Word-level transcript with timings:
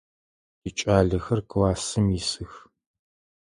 Тикӏалэхэр 0.61 1.39
классым 1.51 2.05
исых. 2.19 2.53